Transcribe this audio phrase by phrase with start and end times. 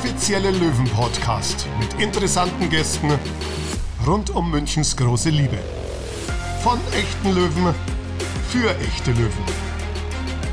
[0.00, 3.10] offizielle Löwen-Podcast mit interessanten Gästen
[4.06, 5.58] rund um Münchens große Liebe.
[6.62, 7.74] Von echten Löwen
[8.48, 9.44] für echte Löwen.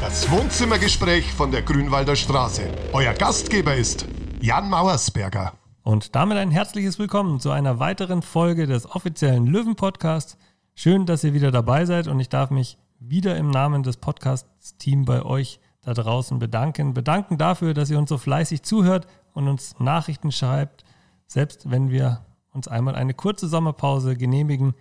[0.02, 2.64] Das Wohnzimmergespräch von der Grünwalder Straße.
[2.92, 4.06] Euer Gastgeber ist
[4.42, 5.54] Jan Mauersberger.
[5.82, 10.38] Und damit ein herzliches Willkommen zu einer weiteren Folge des offiziellen Löwen-Podcasts.
[10.76, 15.06] Schön, dass ihr wieder dabei seid und ich darf mich wieder im Namen des Podcast-Teams
[15.06, 16.94] bei euch da draußen bedanken.
[16.94, 19.08] Bedanken dafür, dass ihr uns so fleißig zuhört
[19.38, 20.84] und uns Nachrichten schreibt,
[21.28, 24.74] selbst wenn wir uns einmal eine kurze Sommerpause genehmigen.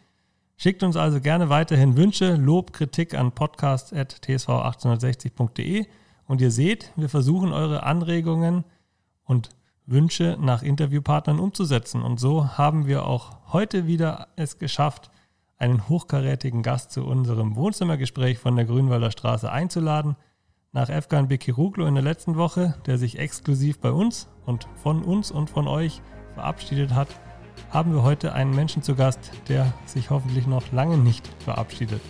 [0.57, 5.85] Schickt uns also gerne weiterhin Wünsche, Lob, Kritik an podcast.tsv1860.de
[6.27, 8.65] und ihr seht, wir versuchen eure Anregungen
[9.25, 9.51] und
[9.85, 12.01] Wünsche nach Interviewpartnern umzusetzen.
[12.01, 15.11] Und so haben wir auch heute wieder es geschafft,
[15.59, 20.17] einen hochkarätigen Gast zu unserem Wohnzimmergespräch von der Grünwalder Straße einzuladen
[20.77, 25.31] nach Efkan Bekiruglu in der letzten Woche, der sich exklusiv bei uns und von uns
[25.31, 26.03] und von euch
[26.35, 27.09] verabschiedet hat,
[27.71, 32.03] haben wir heute einen Menschen zu Gast, der sich hoffentlich noch lange nicht verabschiedet.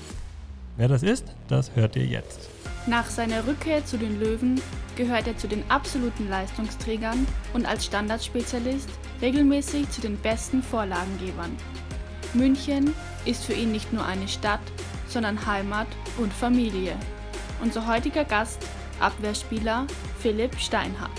[0.76, 2.50] Wer das ist, das hört ihr jetzt.
[2.88, 4.60] Nach seiner Rückkehr zu den Löwen
[4.96, 8.90] gehört er zu den absoluten Leistungsträgern und als Standardspezialist
[9.22, 11.56] regelmäßig zu den besten Vorlagengebern.
[12.34, 12.92] München
[13.26, 14.60] ist für ihn nicht nur eine Stadt,
[15.06, 15.86] sondern Heimat
[16.18, 16.96] und Familie.
[17.62, 18.58] Unser heutiger Gast,
[19.00, 19.86] Abwehrspieler
[20.18, 21.10] Philipp Steinhardt.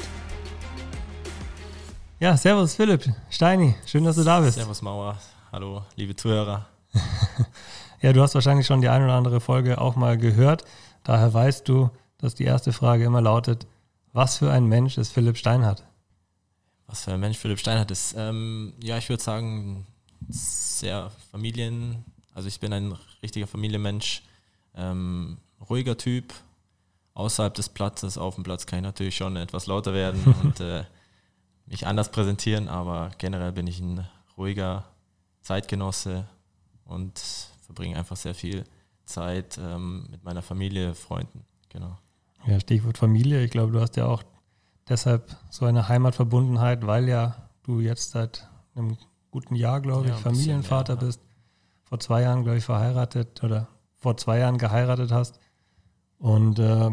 [2.20, 4.56] Ja, servus Philipp, Steini, schön, dass du da bist.
[4.56, 5.18] Servus Mauer,
[5.52, 6.68] hallo liebe Zuhörer.
[8.02, 10.64] ja, du hast wahrscheinlich schon die eine oder andere Folge auch mal gehört.
[11.04, 13.66] Daher weißt du, dass die erste Frage immer lautet,
[14.14, 15.84] was für ein Mensch ist Philipp Steinhardt?
[16.86, 18.14] Was für ein Mensch Philipp Steinhardt ist?
[18.16, 19.88] Ähm, ja, ich würde sagen,
[20.30, 24.22] sehr Familien, also ich bin ein richtiger Familienmensch.
[24.76, 26.34] Ähm, ruhiger Typ.
[27.14, 30.84] Außerhalb des Platzes, auf dem Platz kann ich natürlich schon etwas lauter werden und äh,
[31.66, 34.08] mich anders präsentieren, aber generell bin ich ein
[34.38, 34.86] ruhiger
[35.42, 36.28] Zeitgenosse
[36.86, 37.20] und
[37.66, 38.64] verbringe einfach sehr viel
[39.06, 41.44] Zeit ähm, mit meiner Familie, Freunden.
[41.70, 41.98] Genau.
[42.46, 43.44] Ja, Stichwort Familie.
[43.44, 44.24] Ich glaube, du hast ja auch
[44.88, 48.98] deshalb so eine Heimatverbundenheit, weil ja du jetzt seit einem
[49.32, 51.22] guten Jahr, glaube ich, ja, Familienvater mehr, bist.
[51.84, 55.40] Vor zwei Jahren, glaube ich, verheiratet oder vor zwei Jahren geheiratet hast.
[56.20, 56.90] Und äh,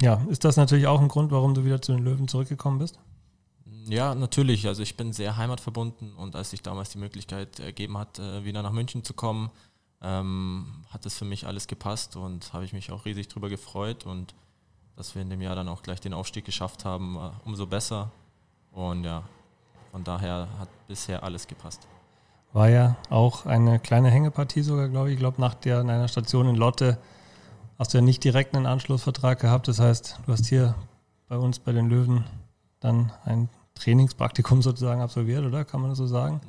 [0.00, 2.98] ja, ist das natürlich auch ein Grund, warum du wieder zu den Löwen zurückgekommen bist?
[3.88, 4.66] Ja, natürlich.
[4.66, 8.62] Also ich bin sehr heimatverbunden und als sich damals die Möglichkeit ergeben hat, äh, wieder
[8.62, 9.50] nach München zu kommen,
[10.02, 14.04] ähm, hat es für mich alles gepasst und habe ich mich auch riesig darüber gefreut
[14.04, 14.34] und
[14.96, 18.10] dass wir in dem Jahr dann auch gleich den Aufstieg geschafft haben, umso besser.
[18.72, 19.22] Und ja,
[19.92, 21.86] von daher hat bisher alles gepasst.
[22.52, 25.14] War ja auch eine kleine Hängepartie sogar, glaube ich.
[25.14, 26.98] Ich glaube, nach der in einer Station in Lotte
[27.78, 29.68] hast du ja nicht direkt einen Anschlussvertrag gehabt.
[29.68, 30.74] Das heißt, du hast hier
[31.28, 32.24] bei uns bei den Löwen
[32.80, 35.64] dann ein Trainingspraktikum sozusagen absolviert, oder?
[35.64, 36.40] Kann man das so sagen?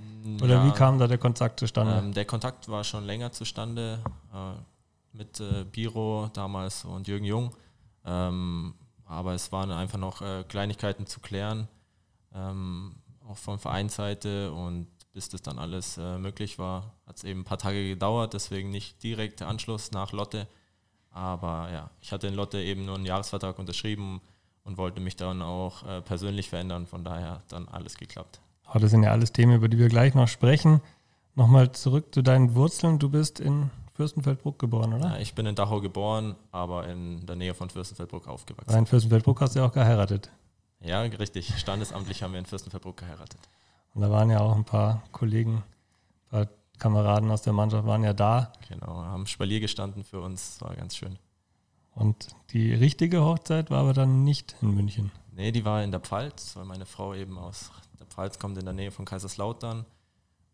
[0.42, 1.98] Oder ja, wie kam da der Kontakt zustande?
[1.98, 4.00] Ähm, der Kontakt war schon länger zustande
[4.34, 7.56] äh, mit äh, Biro damals und Jürgen Jung.
[8.06, 8.74] Ähm,
[9.06, 11.68] aber es waren einfach noch äh, Kleinigkeiten zu klären,
[12.34, 12.96] ähm,
[13.28, 14.52] auch von Vereinsseite.
[14.52, 18.34] Und bis das dann alles äh, möglich war, hat es eben ein paar Tage gedauert.
[18.34, 20.48] Deswegen nicht direkt der Anschluss nach Lotte.
[21.12, 24.22] Aber ja, ich hatte in Lotte eben nur einen Jahresvertrag unterschrieben
[24.64, 26.86] und wollte mich dann auch äh, persönlich verändern.
[26.86, 28.40] Von daher hat dann alles geklappt.
[28.74, 30.82] Oh, das sind ja alles Themen, über die wir gleich noch sprechen.
[31.36, 33.00] Nochmal zurück zu deinen Wurzeln.
[33.00, 35.16] Du bist in Fürstenfeldbruck geboren, oder?
[35.16, 38.78] Ja, ich bin in Dachau geboren, aber in der Nähe von Fürstenfeldbruck aufgewachsen.
[38.78, 40.30] in Fürstenfeldbruck hast du ja auch geheiratet.
[40.82, 41.58] Ja, richtig.
[41.58, 43.40] Standesamtlich haben wir in Fürstenfeldbruck geheiratet.
[43.94, 45.64] Und da waren ja auch ein paar Kollegen,
[46.26, 48.54] ein paar Kameraden aus der Mannschaft waren ja da.
[48.70, 51.18] Genau, haben Spalier gestanden für uns, war ganz schön.
[51.96, 55.12] Und die richtige Hochzeit war aber dann nicht in München.
[55.32, 58.66] Nee, die war in der Pfalz, weil meine Frau eben aus der Pfalz kommt, in
[58.66, 59.86] der Nähe von Kaiserslautern.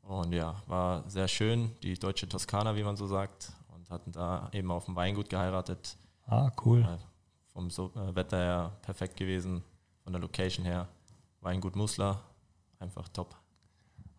[0.02, 3.52] Und ja, war sehr schön, die deutsche Toskana, wie man so sagt.
[3.74, 5.98] Und hatten da eben auf dem Weingut geheiratet.
[6.28, 6.82] Ah, cool.
[6.82, 6.98] Äh,
[7.54, 9.64] vom so äh, Wetter her perfekt gewesen,
[10.04, 10.88] von der Location her.
[11.42, 12.22] Weingut Musler,
[12.80, 13.36] einfach top.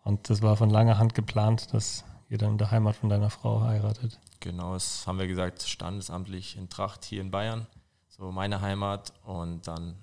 [0.05, 3.31] Und das war von langer Hand geplant, dass ihr dann in der Heimat von deiner
[3.31, 4.19] Frau heiratet.
[4.39, 7.65] Genau, das haben wir gesagt, standesamtlich in Tracht hier in Bayern,
[8.07, 9.95] so meine Heimat und dann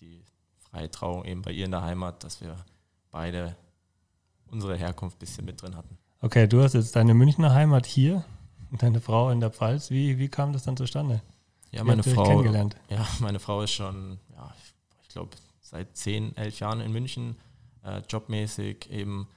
[0.00, 0.22] die
[0.58, 2.54] freie Trauung eben bei ihr in der Heimat, dass wir
[3.10, 3.56] beide
[4.50, 5.96] unsere Herkunft ein bisschen mit drin hatten.
[6.20, 8.26] Okay, du hast jetzt deine Münchner Heimat hier
[8.70, 9.90] und deine Frau in der Pfalz.
[9.90, 11.22] Wie, wie kam das dann zustande?
[11.70, 12.76] Ja, meine Frau, kennengelernt?
[12.90, 15.30] ja, meine Frau ist schon, ja, ich, ich glaube,
[15.62, 17.36] seit zehn, elf Jahren in München,
[17.82, 19.28] äh, jobmäßig eben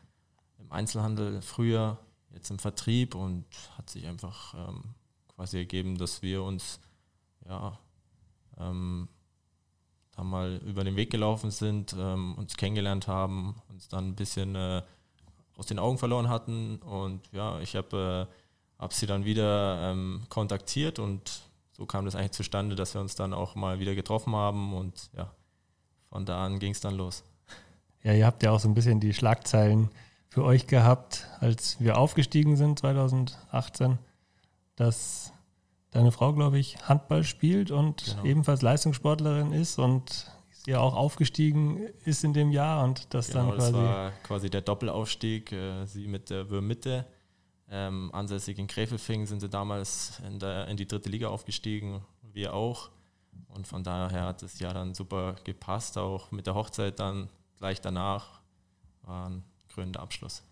[0.70, 1.98] im Einzelhandel früher,
[2.34, 3.46] jetzt im Vertrieb und
[3.78, 4.84] hat sich einfach ähm,
[5.36, 6.80] quasi ergeben, dass wir uns
[7.48, 7.78] ja
[8.60, 9.08] ähm,
[10.18, 14.82] mal über den Weg gelaufen sind, ähm, uns kennengelernt haben, uns dann ein bisschen äh,
[15.56, 16.78] aus den Augen verloren hatten.
[16.80, 22.16] Und ja, ich habe äh, hab sie dann wieder ähm, kontaktiert und so kam das
[22.16, 25.32] eigentlich zustande, dass wir uns dann auch mal wieder getroffen haben und ja,
[26.10, 27.24] von da an ging es dann los.
[28.04, 29.90] Ja, ihr habt ja auch so ein bisschen die Schlagzeilen
[30.30, 33.98] für euch gehabt, als wir aufgestiegen sind 2018,
[34.76, 35.34] dass
[35.92, 38.24] deine Frau, glaube ich, Handball spielt und genau.
[38.24, 43.58] ebenfalls Leistungssportlerin ist und sie auch aufgestiegen ist in dem Jahr und das genau, dann
[43.58, 43.72] quasi.
[43.72, 47.06] Das war quasi der Doppelaufstieg, äh, sie mit der Würmitte.
[47.72, 52.02] Ähm, ansässig in Gräfelfing sind sie damals in, der, in die dritte Liga aufgestiegen,
[52.34, 52.90] wir auch.
[53.48, 57.82] Und von daher hat das Jahr dann super gepasst, auch mit der Hochzeit dann gleich
[57.82, 58.42] danach
[59.04, 60.44] war ein krönender Abschluss.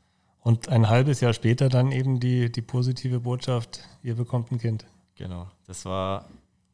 [0.41, 4.85] Und ein halbes Jahr später dann eben die, die positive Botschaft, ihr bekommt ein Kind.
[5.15, 6.25] Genau, das war,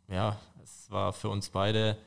[0.07, 1.98] ja, es war für uns beide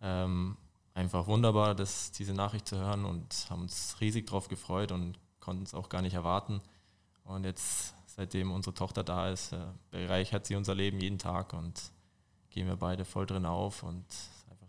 [0.00, 0.56] ähm,
[0.94, 5.62] einfach wunderbar, das, diese Nachricht zu hören und haben uns riesig darauf gefreut und konnten
[5.62, 6.60] es auch gar nicht erwarten.
[7.24, 9.58] Und jetzt, seitdem unsere Tochter da ist, äh,
[9.90, 11.92] bereichert sie unser Leben jeden Tag und
[12.50, 14.04] gehen wir beide voll drin auf und
[14.50, 14.66] einfach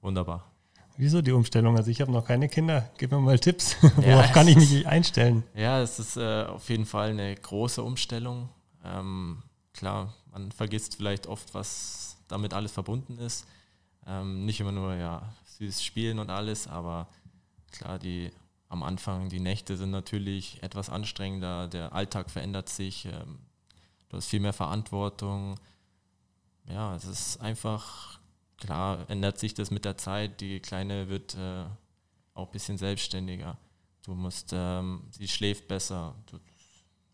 [0.00, 0.53] wunderbar.
[0.96, 1.76] Wieso die Umstellung?
[1.76, 2.90] Also ich habe noch keine Kinder.
[2.98, 3.76] Gib mir mal Tipps.
[3.82, 5.42] Worauf ja, kann ich mich einstellen?
[5.54, 8.48] Ja, es ist äh, auf jeden Fall eine große Umstellung.
[8.84, 9.42] Ähm,
[9.72, 13.46] klar, man vergisst vielleicht oft, was damit alles verbunden ist.
[14.06, 17.08] Ähm, nicht immer nur ja, süßes Spielen und alles, aber
[17.72, 18.30] klar, die
[18.68, 23.38] am Anfang, die Nächte sind natürlich etwas anstrengender, der Alltag verändert sich, ähm,
[24.08, 25.58] du hast viel mehr Verantwortung.
[26.68, 28.18] Ja, es ist einfach,
[28.58, 30.40] klar, ändert sich das mit der Zeit.
[30.40, 31.64] Die Kleine wird äh,
[32.34, 33.58] auch ein bisschen selbstständiger.
[34.04, 36.14] Du musst, ähm, sie schläft besser.
[36.26, 36.38] Du,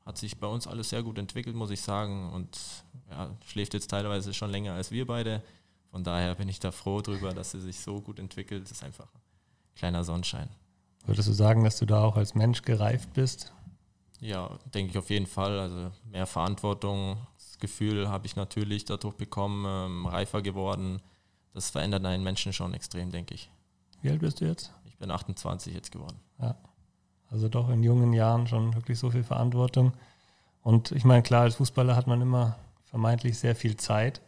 [0.04, 2.32] hat sich bei uns alles sehr gut entwickelt, muss ich sagen.
[2.32, 2.58] Und
[3.10, 5.42] ja, schläft jetzt teilweise schon länger als wir beide.
[5.90, 8.64] Von daher bin ich da froh drüber, dass sie sich so gut entwickelt.
[8.64, 9.20] Das ist einfach ein
[9.76, 10.48] kleiner Sonnenschein.
[11.06, 13.52] Würdest du sagen, dass du da auch als Mensch gereift bist?
[14.20, 15.58] Ja, denke ich auf jeden Fall.
[15.58, 21.00] Also mehr Verantwortung, das Gefühl habe ich natürlich dadurch bekommen, ähm, reifer geworden.
[21.52, 23.50] Das verändert einen Menschen schon extrem, denke ich.
[24.02, 24.72] Wie alt bist du jetzt?
[24.84, 26.18] Ich bin 28 jetzt geworden.
[26.40, 26.56] Ja.
[27.30, 29.92] Also doch in jungen Jahren schon wirklich so viel Verantwortung.
[30.62, 34.20] Und ich meine, klar, als Fußballer hat man immer vermeintlich sehr viel Zeit.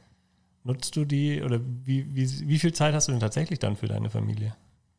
[0.64, 3.88] Nutzt du die oder wie, wie, wie viel Zeit hast du denn tatsächlich dann für
[3.88, 4.54] deine Familie?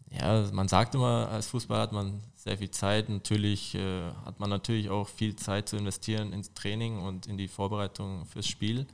[0.09, 3.09] Ja, man sagt immer, als Fußballer hat man sehr viel Zeit.
[3.09, 7.47] Natürlich äh, hat man natürlich auch viel Zeit zu investieren ins Training und in die
[7.47, 8.85] Vorbereitung fürs Spiel.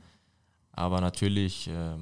[0.72, 1.96] Aber natürlich äh,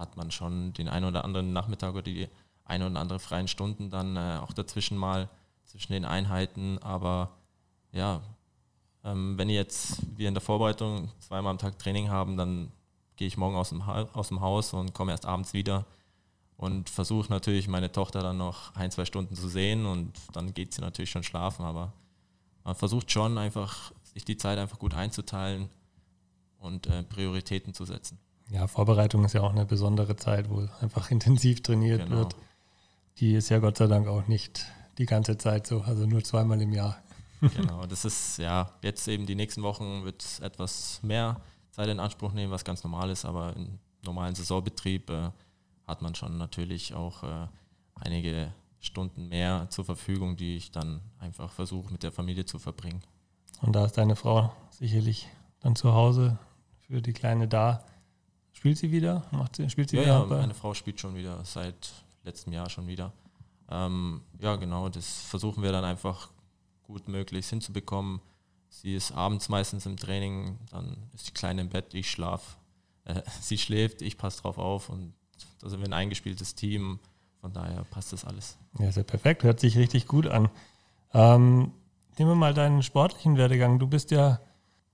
[0.00, 2.28] hat man schon den einen oder anderen Nachmittag oder die
[2.64, 5.28] ein oder andere freien Stunden dann äh, auch dazwischen mal
[5.64, 6.78] zwischen den Einheiten.
[6.78, 7.30] Aber
[7.92, 8.22] ja,
[9.04, 12.72] ähm, wenn jetzt wir in der Vorbereitung zweimal am Tag Training haben, dann
[13.16, 15.84] gehe ich morgen aus dem, ha aus dem Haus und komme erst abends wieder
[16.56, 20.74] und versuche natürlich meine Tochter dann noch ein, zwei Stunden zu sehen und dann geht
[20.74, 21.92] sie natürlich schon schlafen, aber
[22.64, 25.68] man versucht schon einfach, sich die Zeit einfach gut einzuteilen
[26.58, 28.18] und äh, Prioritäten zu setzen.
[28.50, 32.16] Ja, Vorbereitung ist ja auch eine besondere Zeit, wo einfach intensiv trainiert genau.
[32.16, 32.36] wird.
[33.18, 34.66] Die ist ja Gott sei Dank auch nicht
[34.98, 36.98] die ganze Zeit so, also nur zweimal im Jahr.
[37.40, 42.32] genau, das ist ja jetzt eben die nächsten Wochen wird etwas mehr Zeit in Anspruch
[42.32, 45.30] nehmen, was ganz normal ist, aber im normalen Saisonbetrieb äh,
[45.86, 47.46] hat man schon natürlich auch äh,
[47.94, 53.02] einige Stunden mehr zur Verfügung, die ich dann einfach versuche mit der Familie zu verbringen.
[53.60, 55.28] Und da ist deine Frau sicherlich
[55.60, 56.38] dann zu Hause
[56.86, 57.84] für die Kleine da.
[58.60, 59.22] Spielt sie wieder?
[59.30, 60.36] Macht sie, spielt sie ja, wieder?
[60.36, 63.10] Ja, meine Frau spielt schon wieder, seit letztem Jahr schon wieder.
[63.70, 66.28] Ähm, ja, genau, das versuchen wir dann einfach
[66.82, 68.20] gut möglichst hinzubekommen.
[68.68, 72.58] Sie ist abends meistens im Training, dann ist die Kleine im Bett, ich schlafe.
[73.06, 75.14] Äh, sie schläft, ich passe drauf auf und
[75.62, 76.98] da sind wir ein eingespieltes Team.
[77.40, 78.58] Von daher passt das alles.
[78.78, 80.50] Ja, ja perfekt, hört sich richtig gut an.
[81.14, 81.72] Ähm,
[82.18, 83.78] nehmen wir mal deinen sportlichen Werdegang.
[83.78, 84.38] Du bist ja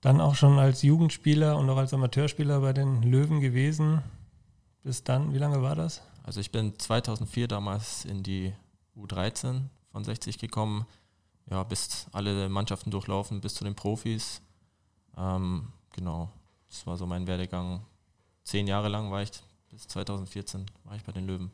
[0.01, 4.01] dann auch schon als Jugendspieler und auch als Amateurspieler bei den Löwen gewesen.
[4.83, 6.01] Bis dann, wie lange war das?
[6.23, 8.53] Also ich bin 2004 damals in die
[8.95, 9.61] U13
[9.91, 10.85] von 60 gekommen
[11.49, 14.41] ja, bis alle Mannschaften durchlaufen, bis zu den Profis.
[15.17, 16.29] Ähm, genau,
[16.69, 17.81] das war so mein Werdegang.
[18.43, 19.31] Zehn Jahre lang war ich,
[19.69, 21.51] bis 2014 war ich bei den Löwen.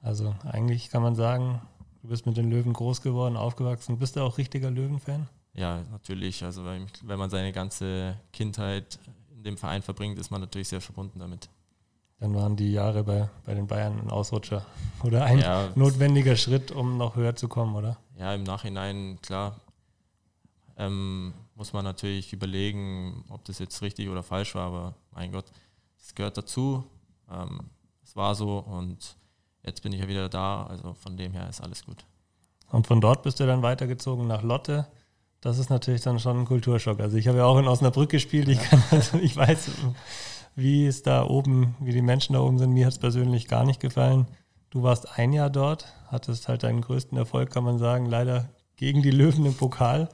[0.00, 1.60] Also eigentlich kann man sagen,
[2.02, 3.98] du bist mit den Löwen groß geworden, aufgewachsen.
[3.98, 5.28] Bist du auch richtiger Löwenfan?
[5.54, 6.44] Ja, natürlich.
[6.44, 8.98] Also wenn man seine ganze Kindheit
[9.30, 11.48] in dem Verein verbringt, ist man natürlich sehr verbunden damit.
[12.20, 14.66] Dann waren die Jahre bei, bei den Bayern ein Ausrutscher
[15.04, 17.96] oder ein ja, notwendiger Schritt, um noch höher zu kommen, oder?
[18.18, 19.60] Ja, im Nachhinein, klar,
[20.76, 25.46] ähm, muss man natürlich überlegen, ob das jetzt richtig oder falsch war, aber mein Gott,
[26.00, 26.84] es gehört dazu.
[27.30, 27.70] Ähm,
[28.02, 29.16] es war so und
[29.62, 32.04] jetzt bin ich ja wieder da, also von dem her ist alles gut.
[32.70, 34.86] Und von dort bist du dann weitergezogen nach Lotte.
[35.40, 37.00] Das ist natürlich dann schon ein Kulturschock.
[37.00, 38.48] Also ich habe ja auch in Osnabrück gespielt.
[38.48, 39.70] Ich, kann, also ich weiß,
[40.56, 42.72] wie es da oben, wie die Menschen da oben sind.
[42.72, 44.26] Mir hat es persönlich gar nicht gefallen.
[44.70, 49.02] Du warst ein Jahr dort, hattest halt deinen größten Erfolg, kann man sagen, leider gegen
[49.02, 50.08] die Löwen im Pokal.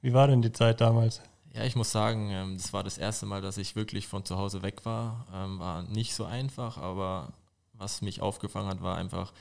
[0.00, 1.22] Wie war denn die Zeit damals?
[1.52, 4.36] Ja, ich muss sagen, ähm, das war das erste Mal, dass ich wirklich von zu
[4.38, 5.26] Hause weg war.
[5.34, 7.32] Ähm, war nicht so einfach, aber
[7.72, 9.32] was mich aufgefangen hat, war einfach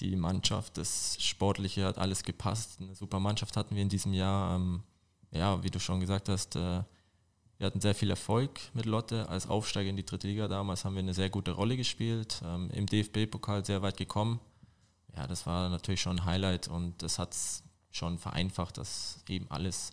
[0.00, 2.80] die Mannschaft, das Sportliche hat alles gepasst.
[2.80, 4.56] Eine super Mannschaft hatten wir in diesem Jahr.
[4.56, 4.82] Ähm,
[5.30, 6.82] ja, wie du schon gesagt hast, äh,
[7.58, 10.48] wir hatten sehr viel Erfolg mit Lotte als Aufsteiger in die dritte Liga.
[10.48, 14.40] Damals haben wir eine sehr gute Rolle gespielt, im DFB-Pokal sehr weit gekommen.
[15.16, 19.46] Ja, das war natürlich schon ein Highlight und das hat es schon vereinfacht, dass eben
[19.50, 19.92] alles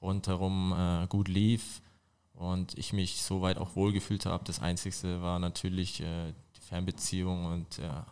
[0.00, 1.82] rundherum äh, gut lief
[2.34, 4.44] und ich mich soweit auch wohlgefühlt habe.
[4.44, 8.06] Das Einzige war natürlich äh, die Fernbeziehung und ja,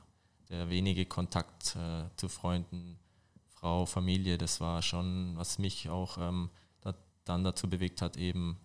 [0.50, 2.98] der wenige Kontakt äh, zu Freunden,
[3.46, 4.36] Frau, Familie.
[4.36, 8.58] Das war schon, was mich auch ähm, da, dann dazu bewegt hat, eben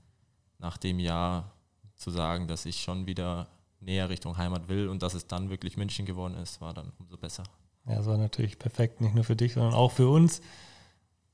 [0.57, 1.51] nach dem Jahr
[1.95, 3.47] zu sagen, dass ich schon wieder
[3.79, 7.17] näher Richtung Heimat will und dass es dann wirklich München geworden ist, war dann umso
[7.17, 7.43] besser.
[7.85, 10.41] Ja, es war natürlich perfekt, nicht nur für dich, sondern auch für uns.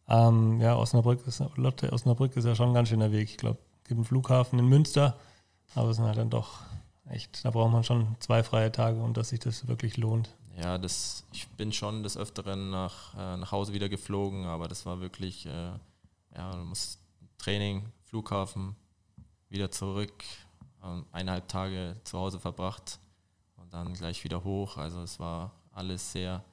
[0.08, 3.30] Ähm, ja, Osnabrück ist, Lotte Osnabrück ist ja schon ein ganz schöner Weg.
[3.30, 5.18] Ich glaube, es gibt einen Flughafen in Münster,
[5.76, 6.60] aber es sind halt dann doch
[7.10, 10.36] echt, da braucht man schon zwei freie Tage und dass sich das wirklich lohnt.
[10.58, 14.86] Ja, das, ich bin schon des Öfteren nach, äh, nach Hause wieder geflogen, aber das
[14.86, 15.72] war wirklich, äh,
[16.36, 17.00] ja, du musst
[17.38, 18.76] Training, Flughafen,
[19.50, 20.24] wieder zurück,
[20.84, 23.00] äh, eineinhalb Tage zu Hause verbracht
[23.58, 24.78] und dann gleich wieder hoch.
[24.78, 26.44] Also es war alles sehr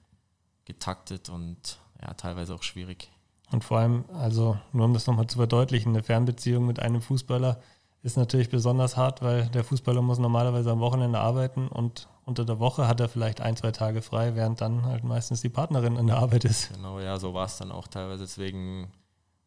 [0.64, 3.10] getaktet und ja, teilweise auch schwierig.
[3.50, 7.60] Und vor allem, also nur um das nochmal zu verdeutlichen, eine Fernbeziehung mit einem Fußballer
[8.02, 12.58] ist natürlich besonders hart, weil der Fußballer muss normalerweise am Wochenende arbeiten und unter der
[12.58, 16.06] Woche hat er vielleicht ein, zwei Tage frei, während dann halt meistens die Partnerin in
[16.06, 16.72] der Arbeit ist.
[16.74, 18.24] Genau, ja, so war es dann auch teilweise.
[18.24, 18.92] Deswegen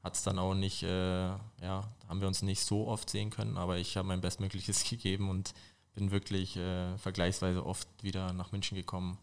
[0.04, 3.58] hat es dann auch nicht, äh, ja, haben wir uns nicht so oft sehen können,
[3.58, 5.54] aber ich habe mein Bestmögliches gegeben und
[5.94, 9.20] bin wirklich äh, vergleichsweise oft wieder nach München gekommen,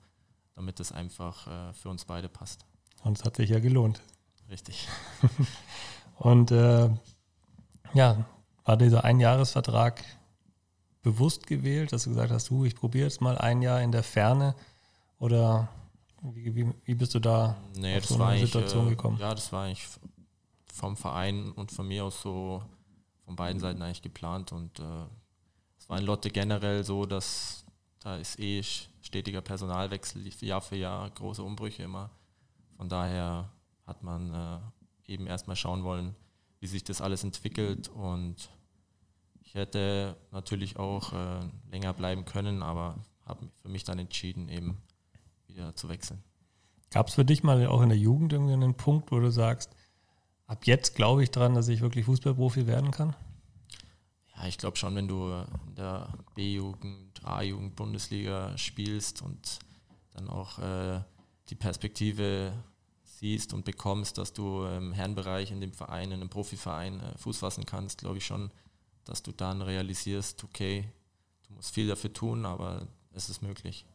[0.55, 2.65] damit es einfach äh, für uns beide passt.
[3.03, 4.01] Und es hat sich ja gelohnt.
[4.49, 4.89] Richtig.
[6.17, 6.91] und äh,
[7.93, 8.25] ja,
[8.65, 10.05] war dieser Einjahresvertrag
[11.09, 14.03] bewusst gewählt, dass du gesagt hast, du, ich probiere jetzt mal ein Jahr in der
[14.03, 14.55] Ferne
[15.19, 15.69] oder
[16.23, 19.19] wie, wie, wie bist du da nee, auf so eine Situation äh, gekommen?
[19.19, 19.87] Ja, das war eigentlich
[20.67, 22.63] vom Verein und von mir aus so
[23.25, 24.83] von beiden Seiten eigentlich geplant und äh,
[25.79, 27.65] es war in Lotte generell so, dass
[28.01, 28.63] da ist eh
[29.01, 32.11] stetiger Personalwechsel Jahr für Jahr, große Umbrüche immer.
[32.77, 33.51] Von daher
[33.87, 34.35] hat man
[35.07, 36.15] äh, eben erstmal schauen wollen,
[36.61, 37.89] wie sich das alles entwickelt.
[37.89, 38.51] Und
[39.49, 41.41] ich hätte natürlich auch äh,
[41.71, 44.77] länger bleiben können, aber habe für mich dann entschieden, eben
[45.47, 46.23] wieder zu wechseln.
[46.91, 49.75] Gab es für dich mal auch in der Jugend irgendwie einen Punkt, wo du sagst,
[50.47, 53.17] ab jetzt glaube ich dran, dass ich wirklich Fußballprofi werden kann?
[54.37, 55.33] Ja, ich glaube schon, wenn du
[55.67, 59.61] in der B-Jugend, A-Jugend, Bundesliga spielst und
[60.13, 61.01] dann auch äh,
[61.49, 62.53] die Perspektive
[63.03, 67.39] siehst und bekommst, dass du im Herrenbereich in dem Verein, in einem Profiverein äh, Fuß
[67.39, 68.51] fassen kannst, glaube ich schon,
[69.09, 70.85] dass du dann realisierst, okay,
[71.49, 73.87] du musst viel dafür tun, aber es ist möglich.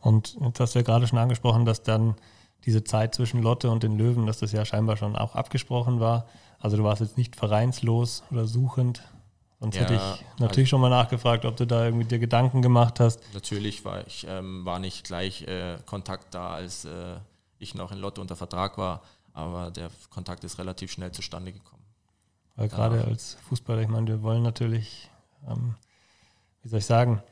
[0.00, 2.16] Und jetzt hast du ja gerade schon angesprochen, dass dann
[2.64, 6.26] diese Zeit zwischen Lotte und den Löwen, dass das ja scheinbar schon auch abgesprochen war.
[6.58, 9.02] Also du warst jetzt nicht vereinslos oder suchend.
[9.60, 12.62] Sonst ja, hätte ich natürlich also schon mal nachgefragt, ob du da irgendwie dir Gedanken
[12.62, 13.20] gemacht hast.
[13.34, 17.16] Natürlich war ich ähm, war nicht gleich äh, Kontakt da, als äh,
[17.58, 21.79] ich noch in Lotte unter Vertrag war, aber der Kontakt ist relativ schnell zustande gekommen.
[22.60, 23.04] Weil gerade ja.
[23.04, 25.08] als Fußballer, ich meine, wir wollen natürlich,
[25.48, 25.76] ähm,
[26.62, 27.22] wie soll ich sagen,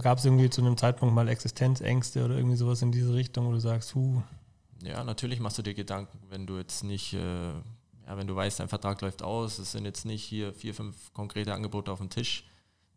[0.00, 3.50] gab es irgendwie zu einem Zeitpunkt mal Existenzängste oder irgendwie sowas in diese Richtung, wo
[3.50, 4.22] du sagst, hu.
[4.84, 8.60] Ja, natürlich machst du dir Gedanken, wenn du jetzt nicht, äh, ja, wenn du weißt,
[8.60, 12.08] dein Vertrag läuft aus, es sind jetzt nicht hier vier, fünf konkrete Angebote auf dem
[12.08, 12.44] Tisch,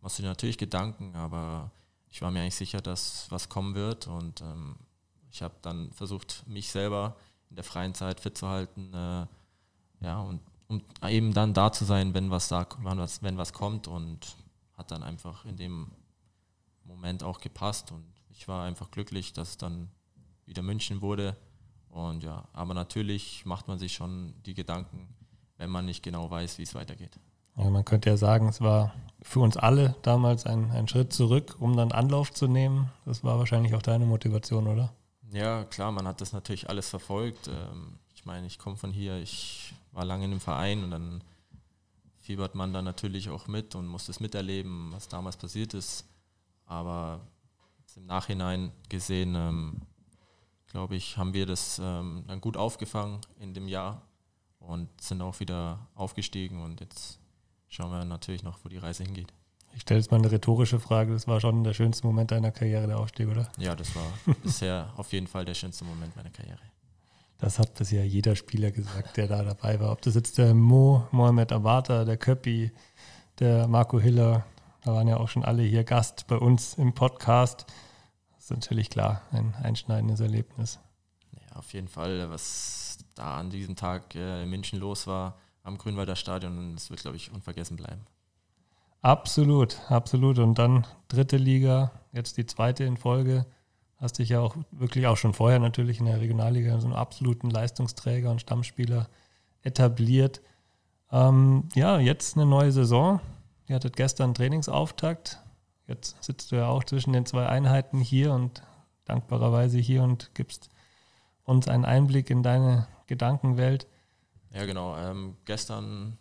[0.02, 1.72] machst du dir natürlich Gedanken, aber
[2.12, 4.76] ich war mir eigentlich sicher, dass was kommen wird und ähm,
[5.32, 7.16] ich habe dann versucht, mich selber
[7.50, 9.26] in der freien Zeit fit zu halten, äh,
[10.02, 12.66] ja, und um eben dann da zu sein, wenn was, da,
[13.22, 14.38] wenn was kommt und
[14.78, 15.92] hat dann einfach in dem
[16.86, 19.90] Moment auch gepasst und ich war einfach glücklich, dass dann
[20.46, 21.36] wieder München wurde
[21.90, 25.08] und ja, aber natürlich macht man sich schon die Gedanken,
[25.58, 27.20] wenn man nicht genau weiß, wie es weitergeht.
[27.58, 31.58] Ja, man könnte ja sagen, es war für uns alle damals ein, ein Schritt zurück,
[31.60, 32.90] um dann Anlauf zu nehmen.
[33.06, 34.94] Das war wahrscheinlich auch deine Motivation, oder?
[35.32, 37.48] Ja, klar, man hat das natürlich alles verfolgt.
[37.48, 38.00] Ähm,
[38.30, 41.24] meine, ich komme von hier, ich war lange in dem Verein und dann
[42.20, 46.06] fiebert man dann natürlich auch mit und muss das miterleben, was damals passiert ist.
[46.68, 47.22] Aber
[47.96, 49.82] im Nachhinein gesehen, ähm,
[50.68, 54.04] glaube ich, haben wir das ähm, dann gut aufgefangen in dem Jahr
[54.60, 57.20] und sind auch wieder aufgestiegen und jetzt
[57.68, 59.34] schauen wir natürlich noch, wo die Reise hingeht.
[59.74, 61.14] Ich stelle jetzt mal eine rhetorische Frage.
[61.14, 63.52] Das war schon der schönste Moment deiner Karriere, der Aufstieg, oder?
[63.58, 64.06] Ja, das war
[64.44, 66.60] bisher auf jeden Fall der schönste Moment meiner Karriere.
[67.40, 69.92] Das hat bisher jeder Spieler gesagt, der da dabei war.
[69.92, 72.72] Ob das jetzt der Mo, Mohamed Awata, der Köppi,
[73.40, 74.46] der Marco Hiller,
[74.84, 77.66] da waren ja auch schon alle hier Gast bei uns im Podcast.
[78.36, 80.80] Das ist natürlich klar ein einschneidendes Erlebnis.
[81.32, 85.78] Ja, auf jeden Fall, was da an diesem Tag äh, in München los war am
[85.78, 88.02] Grünwalder Stadion, das wird, glaube ich, unvergessen bleiben.
[89.02, 90.40] Absolut, absolut.
[90.40, 93.46] Und dann dritte Liga, jetzt die zweite in Folge.
[94.00, 97.50] Hast dich ja auch wirklich auch schon vorher natürlich in der Regionalliga so einen absoluten
[97.50, 99.10] Leistungsträger und Stammspieler
[99.62, 100.42] etabliert.
[101.12, 103.20] Ähm, ja, jetzt eine neue Saison.
[103.68, 105.42] Ihr hattet gestern Trainingsauftakt.
[105.86, 108.64] Jetzt sitzt du ja auch zwischen den zwei Einheiten hier und
[109.06, 110.70] dankbarerweise hier und gibst
[111.44, 113.88] uns einen Einblick in deine Gedankenwelt.
[114.54, 114.96] Ja, genau.
[114.98, 116.18] Ähm, gestern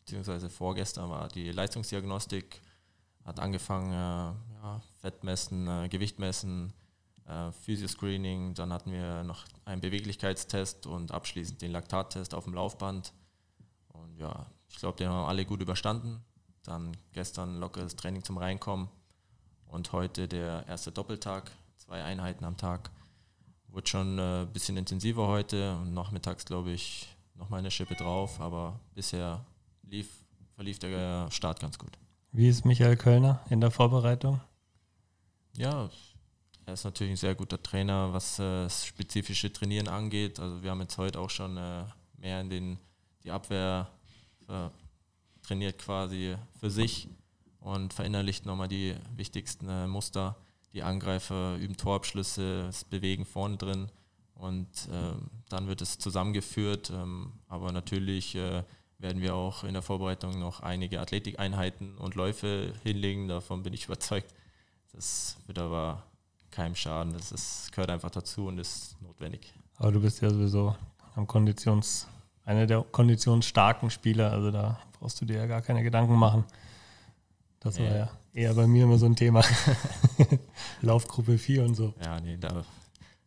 [0.00, 2.60] beziehungsweise vorgestern war die Leistungsdiagnostik,
[3.24, 6.72] hat angefangen, äh, ja, Fettmessen, äh, Gewichtmessen,
[7.26, 13.12] äh, Physioscreening, dann hatten wir noch einen Beweglichkeitstest und abschließend den Laktattest auf dem Laufband.
[13.88, 16.22] Und ja, ich glaube, den haben alle gut überstanden.
[16.62, 18.88] Dann gestern lockeres Training zum Reinkommen
[19.68, 22.90] und heute der erste Doppeltag, zwei Einheiten am Tag.
[23.68, 28.40] Wurde schon ein äh, bisschen intensiver heute und nachmittags, glaube ich, nochmal eine Schippe drauf,
[28.40, 29.44] aber bisher
[29.82, 30.08] lief,
[30.54, 31.98] verlief der Start ganz gut.
[32.32, 34.40] Wie ist Michael Kölner in der Vorbereitung?
[35.56, 35.90] Ja,
[36.66, 40.40] er ist natürlich ein sehr guter Trainer, was äh, das spezifische Trainieren angeht.
[40.40, 41.84] Also wir haben jetzt heute auch schon äh,
[42.18, 42.78] mehr in den,
[43.22, 43.88] die Abwehr
[44.48, 44.68] äh,
[45.42, 47.08] trainiert quasi für sich
[47.60, 50.36] und verinnerlicht nochmal die wichtigsten Muster.
[50.72, 53.88] Die Angreifer üben Torabschlüsse, das Bewegen vorne drin
[54.34, 56.90] und ähm, dann wird es zusammengeführt.
[56.90, 63.28] Ähm, aber natürlich werden wir auch in der Vorbereitung noch einige Athletikeinheiten und Läufe hinlegen.
[63.28, 64.34] Davon bin ich überzeugt.
[64.92, 66.04] Das wird aber
[66.56, 67.12] keinem schaden.
[67.12, 69.52] Das ist, gehört einfach dazu und ist notwendig.
[69.76, 70.74] Aber du bist ja sowieso
[71.14, 72.08] am Konditions,
[72.44, 74.32] einer der konditionsstarken Spieler.
[74.32, 76.44] Also da brauchst du dir ja gar keine Gedanken machen.
[77.60, 79.42] Das war ja, eher bei mir immer so ein Thema.
[80.80, 81.92] Laufgruppe 4 und so.
[82.02, 82.64] Ja, nee, da,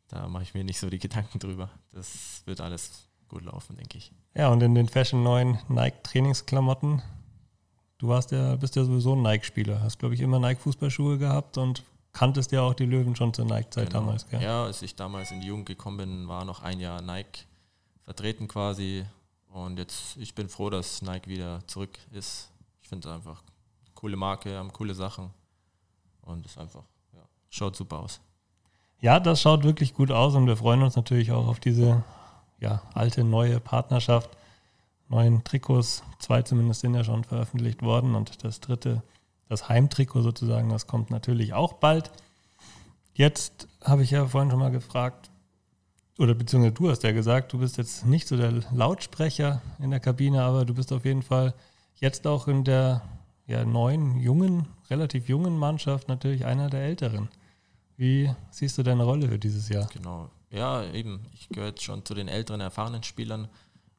[0.08, 1.70] da mache ich mir nicht so die Gedanken drüber.
[1.92, 4.12] Das wird alles gut laufen, denke ich.
[4.34, 7.02] Ja, und in den Fashion neuen Nike-Trainingsklamotten.
[8.00, 9.82] Du warst ja, bist ja sowieso ein Nike-Spieler.
[9.82, 13.90] Hast, glaube ich, immer Nike-Fußballschuhe gehabt und kanntest ja auch die Löwen schon zur Nike-Zeit
[13.90, 14.02] genau.
[14.02, 14.42] damals, gell?
[14.42, 17.46] Ja, als ich damals in die Jugend gekommen bin, war noch ein Jahr Nike
[18.04, 19.06] vertreten quasi.
[19.52, 22.52] Und jetzt, ich bin froh, dass Nike wieder zurück ist.
[22.82, 23.44] Ich finde es einfach
[23.96, 25.30] coole Marke, haben coole Sachen.
[26.22, 28.22] Und es einfach, ja, schaut super aus.
[29.02, 32.04] Ja, das schaut wirklich gut aus und wir freuen uns natürlich auch auf diese
[32.60, 34.30] ja, alte, neue Partnerschaft,
[35.08, 36.04] neuen Trikots.
[36.20, 39.02] Zwei zumindest sind ja schon veröffentlicht worden und das dritte,
[39.50, 42.12] das Heimtrikot sozusagen, das kommt natürlich auch bald.
[43.14, 45.30] Jetzt habe ich ja vorhin schon mal gefragt,
[46.18, 50.00] oder beziehungsweise du hast ja gesagt, du bist jetzt nicht so der Lautsprecher in der
[50.00, 51.54] Kabine, aber du bist auf jeden Fall
[51.96, 53.02] jetzt auch in der
[53.48, 57.30] ja, neuen, jungen, relativ jungen Mannschaft natürlich einer der Älteren.
[57.98, 59.90] Wie siehst du deine Rolle für dieses Jahr?
[59.94, 61.26] Genau, ja, eben.
[61.34, 63.50] Ich gehöre jetzt schon zu den älteren, erfahrenen Spielern.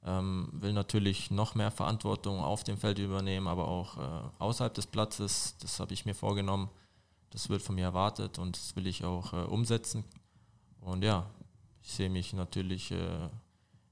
[0.03, 4.87] Ähm, will natürlich noch mehr Verantwortung auf dem Feld übernehmen, aber auch äh, außerhalb des
[4.87, 5.57] Platzes.
[5.61, 6.71] Das habe ich mir vorgenommen.
[7.31, 10.05] Das wird von mir erwartet und das will ich auch äh, umsetzen.
[10.81, 11.29] Und ja,
[11.83, 13.29] ich sehe mich natürlich äh,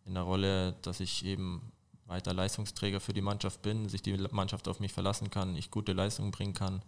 [0.06, 1.72] in der Rolle, dass ich eben
[2.06, 5.92] weiter Leistungsträger für die Mannschaft bin, sich die Mannschaft auf mich verlassen kann, ich gute
[5.92, 6.82] Leistungen bringen kann,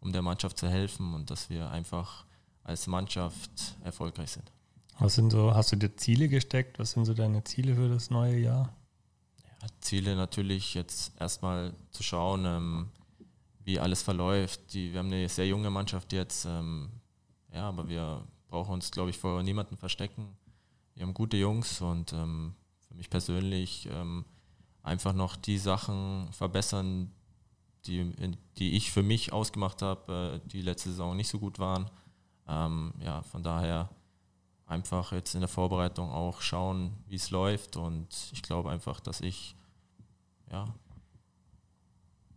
[0.00, 2.24] um der Mannschaft zu helfen und dass wir einfach
[2.64, 4.50] als Mannschaft erfolgreich sind.
[4.98, 6.78] Was sind so, hast du dir Ziele gesteckt?
[6.78, 8.74] Was sind so deine Ziele für das neue Jahr?
[9.42, 12.88] Ja, Ziele natürlich jetzt erstmal zu schauen, ähm,
[13.62, 14.72] wie alles verläuft.
[14.72, 16.90] Die, wir haben eine sehr junge Mannschaft jetzt, ähm,
[17.52, 20.36] ja, aber wir brauchen uns, glaube ich, vor niemanden verstecken.
[20.94, 22.54] Wir haben gute Jungs und ähm,
[22.88, 24.24] für mich persönlich ähm,
[24.82, 27.12] einfach noch die Sachen verbessern,
[27.84, 28.14] die,
[28.56, 31.90] die ich für mich ausgemacht habe, äh, die letzte Saison nicht so gut waren.
[32.48, 33.90] Ähm, ja, von daher
[34.66, 37.76] einfach jetzt in der Vorbereitung auch schauen, wie es läuft.
[37.76, 39.56] Und ich glaube einfach, dass ich
[40.50, 40.66] ja,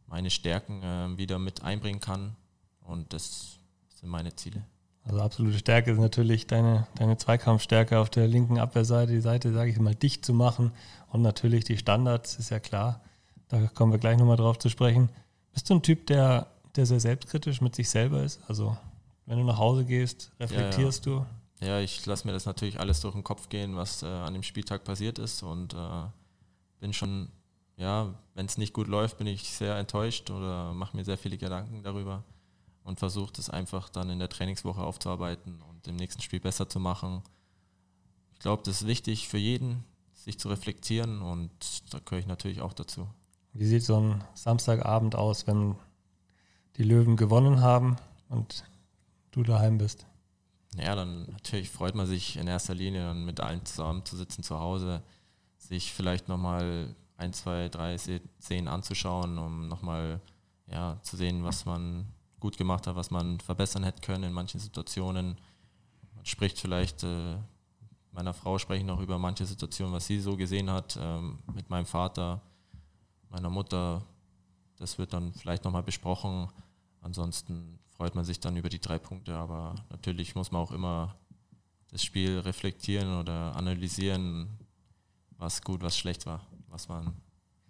[0.07, 2.35] meine Stärken äh, wieder mit einbringen kann.
[2.81, 3.57] Und das
[3.95, 4.63] sind meine Ziele.
[5.03, 9.71] Also absolute Stärke ist natürlich deine, deine Zweikampfstärke auf der linken Abwehrseite, die Seite, sage
[9.71, 10.71] ich mal, dicht zu machen.
[11.11, 13.01] Und natürlich die Standards, ist ja klar.
[13.47, 15.09] Da kommen wir gleich nochmal drauf zu sprechen.
[15.53, 18.39] Bist du ein Typ, der, der sehr selbstkritisch mit sich selber ist?
[18.47, 18.77] Also
[19.25, 21.19] wenn du nach Hause gehst, reflektierst ja, ja.
[21.19, 21.25] du?
[21.62, 24.43] Ja, ich lasse mir das natürlich alles durch den Kopf gehen, was äh, an dem
[24.43, 26.06] Spieltag passiert ist und äh,
[26.80, 27.30] bin schon,
[27.76, 31.38] ja, wenn es nicht gut läuft, bin ich sehr enttäuscht oder mache mir sehr viele
[31.38, 32.24] Gedanken darüber
[32.84, 36.80] und versuche das einfach dann in der Trainingswoche aufzuarbeiten und im nächsten Spiel besser zu
[36.80, 37.24] machen.
[38.34, 41.52] Ich glaube, das ist wichtig für jeden, sich zu reflektieren und
[41.93, 43.08] da gehöre ich natürlich auch dazu.
[43.52, 45.76] Wie sieht so ein Samstagabend aus, wenn
[46.78, 47.98] die Löwen gewonnen haben
[48.30, 48.63] und
[49.32, 50.06] du daheim bist?
[50.77, 54.43] Ja, dann natürlich freut man sich in erster Linie dann mit allen zusammen zu sitzen
[54.43, 55.01] zu Hause,
[55.58, 60.21] sich vielleicht nochmal ein, zwei, drei Szenen anzuschauen, um nochmal
[60.67, 62.05] ja, zu sehen, was man
[62.39, 65.38] gut gemacht hat, was man verbessern hätte können in manchen Situationen.
[66.15, 67.38] Man spricht vielleicht, äh,
[68.12, 71.69] meiner Frau spreche ich noch über manche Situationen, was sie so gesehen hat, ähm, mit
[71.69, 72.41] meinem Vater,
[73.29, 74.03] meiner Mutter.
[74.77, 76.47] Das wird dann vielleicht nochmal besprochen.
[77.01, 81.17] Ansonsten freut man sich dann über die drei Punkte, aber natürlich muss man auch immer
[81.91, 84.57] das Spiel reflektieren oder analysieren,
[85.38, 87.13] was gut, was schlecht war, was man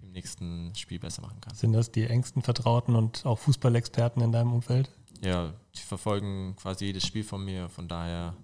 [0.04, 1.56] im nächsten Spiel besser machen kann.
[1.56, 4.92] Sind das die engsten Vertrauten und auch Fußballexperten in deinem Umfeld?
[5.22, 8.36] Ja, die verfolgen quasi jedes Spiel von mir, von daher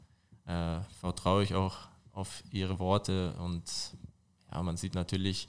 [0.48, 1.78] äh, vertraue ich auch
[2.13, 3.63] auf ihre Worte und
[4.52, 5.48] ja, man sieht natürlich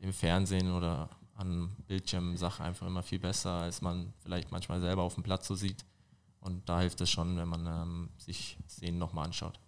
[0.00, 5.02] im Fernsehen oder an Bildschirmen Sachen einfach immer viel besser, als man vielleicht manchmal selber
[5.02, 5.84] auf dem Platz so sieht.
[6.40, 9.58] Und da hilft es schon, wenn man ähm, sich Szenen nochmal anschaut.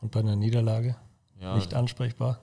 [0.00, 0.96] Und bei einer Niederlage?
[1.40, 2.40] Ja, nicht ansprechbar?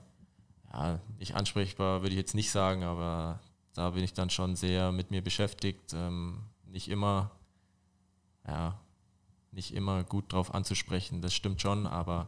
[0.72, 3.40] Ja, nicht ansprechbar würde ich jetzt nicht sagen, aber
[3.74, 5.92] da bin ich dann schon sehr mit mir beschäftigt.
[5.94, 7.30] Ähm, nicht immer,
[8.46, 8.78] ja,
[9.52, 12.26] nicht immer gut drauf anzusprechen, das stimmt schon, aber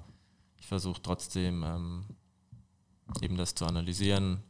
[0.57, 2.05] ich versuche trotzdem ähm,
[3.21, 4.43] eben das zu analysieren,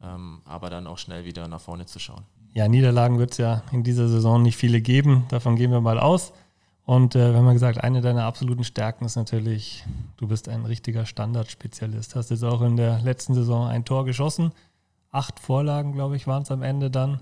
[0.00, 2.24] aber dann auch schnell wieder nach vorne zu schauen.
[2.52, 6.00] Ja, Niederlagen wird es ja in dieser Saison nicht viele geben, davon gehen wir mal
[6.00, 6.32] aus.
[6.84, 9.84] Und äh, wir haben ja gesagt, eine deiner absoluten Stärken ist natürlich,
[10.16, 12.16] du bist ein richtiger Standardspezialist.
[12.16, 14.50] Hast jetzt auch in der letzten Saison ein Tor geschossen.
[15.12, 17.20] Acht Vorlagen, glaube ich, waren es am Ende dann.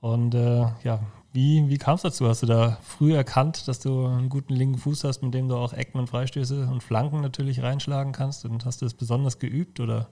[0.00, 1.00] Und äh, ja,
[1.32, 2.28] wie, wie kam es dazu?
[2.28, 5.56] Hast du da früh erkannt, dass du einen guten linken Fuß hast, mit dem du
[5.56, 8.44] auch Ecken und Freistöße und Flanken natürlich reinschlagen kannst?
[8.44, 10.10] Und hast du es besonders geübt oder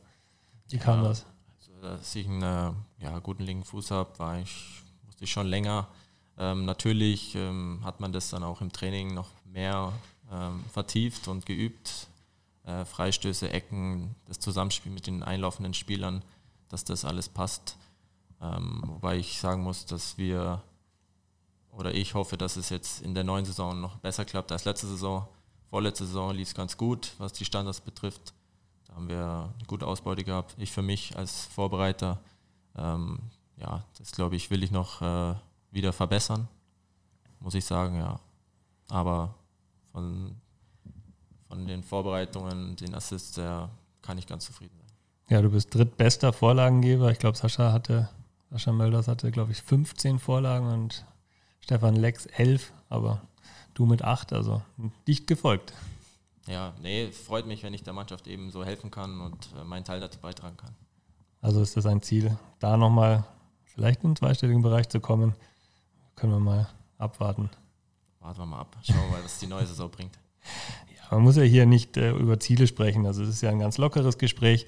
[0.71, 1.27] wie kam Ja, das?
[1.83, 5.89] Dass ich einen äh, ja, guten linken Fuß habe, war ich, wusste ich schon länger.
[6.39, 9.93] Ähm, natürlich ähm, hat man das dann auch im Training noch mehr
[10.31, 12.07] ähm, vertieft und geübt.
[12.65, 16.23] Äh, Freistöße, Ecken, das Zusammenspiel mit den einlaufenden Spielern,
[16.69, 17.77] dass das alles passt.
[18.41, 20.63] Ähm, wobei ich sagen muss, dass wir
[21.73, 24.87] oder ich hoffe, dass es jetzt in der neuen Saison noch besser klappt als letzte
[24.87, 25.27] Saison.
[25.69, 28.35] Vorletzte Saison lief es ganz gut, was die Standards betrifft.
[28.93, 30.55] Da haben wir eine gute Ausbeute gehabt.
[30.59, 32.21] Ich für mich als Vorbereiter,
[32.77, 33.21] ähm,
[33.57, 35.35] ja, das glaube ich, will ich noch äh,
[35.71, 36.47] wieder verbessern,
[37.41, 38.21] muss ich sagen, ja.
[38.91, 39.35] Aber
[39.93, 40.37] von,
[41.49, 43.71] von den Vorbereitungen, den Assists, der
[44.03, 44.97] kann ich ganz zufrieden sein.
[45.29, 47.11] Ja, du bist drittbester Vorlagengeber.
[47.11, 48.11] Ich glaube, Sascha hatte,
[48.51, 51.07] Sascha Mölders hatte, glaube ich, 15 Vorlagen und
[51.61, 53.23] Stefan Lex 11, aber
[53.73, 54.61] du mit 8, also
[55.07, 55.73] dicht gefolgt.
[56.47, 59.85] Ja, nee, freut mich, wenn ich der Mannschaft eben so helfen kann und äh, meinen
[59.85, 60.75] Teil dazu beitragen kann.
[61.41, 63.25] Also ist das ein Ziel, da nochmal
[63.65, 65.35] vielleicht in den zweistelligen Bereich zu kommen.
[66.15, 67.51] Können wir mal abwarten.
[68.21, 68.77] Warten wir mal ab.
[68.83, 70.19] Schauen wir mal, was die neue Saison bringt.
[70.95, 73.07] Ja, man muss ja hier nicht äh, über Ziele sprechen.
[73.07, 74.67] Also es ist ja ein ganz lockeres Gespräch,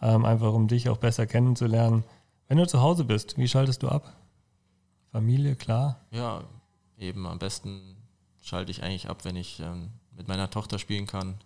[0.00, 2.04] ähm, einfach um dich auch besser kennenzulernen.
[2.48, 4.16] Wenn du zu Hause bist, wie schaltest du ab?
[5.12, 6.00] Familie, klar.
[6.10, 6.44] Ja,
[6.98, 7.96] eben am besten
[8.40, 11.38] schalte ich eigentlich ab, wenn ich ähm, mit meiner Tochter spielen kann.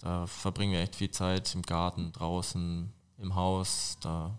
[0.00, 3.96] Da verbringen wir echt viel Zeit im Garten, draußen, im Haus.
[4.00, 4.36] Da,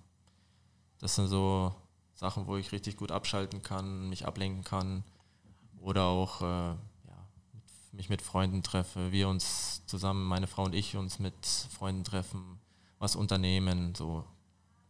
[1.00, 1.74] das sind so
[2.14, 5.04] Sachen, wo ich richtig gut abschalten kann, mich ablenken kann.
[5.80, 6.78] Oder auch äh, ja,
[7.92, 9.12] mich mit Freunden treffe.
[9.12, 12.60] Wir uns zusammen, meine Frau und ich, uns mit Freunden treffen,
[13.00, 13.96] was unternehmen.
[13.96, 14.26] So,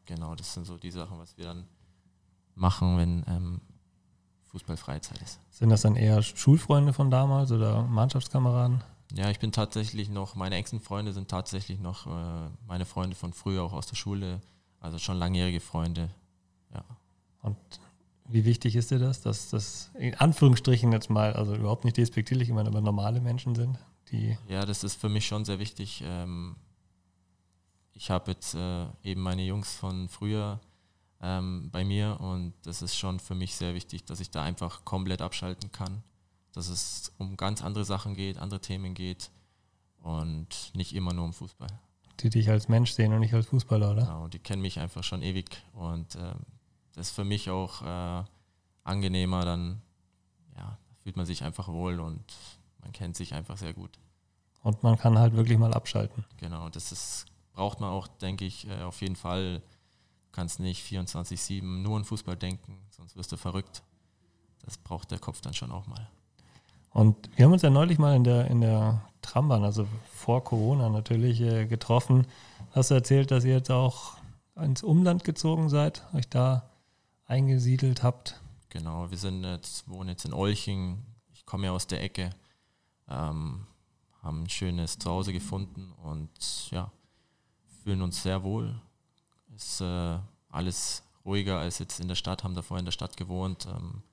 [0.05, 1.67] genau, das sind so die Sachen, was wir dann
[2.55, 3.61] machen, wenn ähm,
[4.57, 5.39] Fußballfreizeit ist.
[5.51, 8.83] Sind das dann eher Schulfreunde von damals oder Mannschaftskameraden?
[9.13, 13.33] Ja, ich bin tatsächlich noch, meine engsten Freunde sind tatsächlich noch äh, meine Freunde von
[13.33, 14.41] früher, auch aus der Schule,
[14.79, 16.09] also schon langjährige Freunde.
[16.73, 16.83] Ja.
[17.41, 17.57] Und
[18.25, 22.49] wie wichtig ist dir das, dass das in Anführungsstrichen jetzt mal, also überhaupt nicht despektierlich,
[22.49, 23.77] ich meine, aber normale Menschen sind,
[24.11, 26.03] die ja, das ist für mich schon sehr wichtig.
[26.03, 26.55] Ähm,
[27.93, 30.59] ich habe jetzt äh, eben meine Jungs von früher
[31.21, 34.85] ähm, bei mir und das ist schon für mich sehr wichtig, dass ich da einfach
[34.85, 36.03] komplett abschalten kann,
[36.53, 39.31] dass es um ganz andere Sachen geht, andere Themen geht
[40.01, 41.69] und nicht immer nur um Fußball.
[42.19, 44.01] die dich als Mensch sehen und nicht als Fußballer, oder?
[44.03, 46.39] Genau, die kennen mich einfach schon ewig und ähm,
[46.93, 48.23] das ist für mich auch äh,
[48.83, 49.81] angenehmer, dann
[50.55, 52.23] ja, fühlt man sich einfach wohl und
[52.81, 53.99] man kennt sich einfach sehr gut.
[54.63, 56.25] Und man kann halt wirklich mal abschalten.
[56.37, 59.61] Genau, das ist, braucht man auch, denke ich, äh, auf jeden Fall.
[60.27, 63.83] Du kannst nicht 24-7 nur an Fußball denken, sonst wirst du verrückt.
[64.63, 66.07] Das braucht der Kopf dann schon auch mal.
[66.91, 70.89] Und wir haben uns ja neulich mal in der, in der Trambahn, also vor Corona
[70.89, 72.25] natürlich, äh, getroffen.
[72.71, 74.17] Hast du erzählt, dass ihr jetzt auch
[74.55, 76.69] ins Umland gezogen seid, euch da
[77.25, 78.41] eingesiedelt habt?
[78.69, 81.03] Genau, wir sind jetzt, wohnen jetzt in Olching.
[81.33, 82.31] Ich komme ja aus der Ecke.
[83.09, 83.67] Ähm,
[84.21, 86.91] haben ein schönes Zuhause gefunden und ja,
[87.83, 88.81] fühlen uns sehr wohl.
[89.57, 93.65] Ist äh, alles ruhiger als jetzt in der Stadt, haben davor in der Stadt gewohnt.
[93.65, 94.03] Ähm,